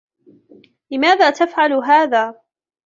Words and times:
لماذا 0.91 1.29
تفعل 1.29 1.73
هذا؟ 1.73 2.33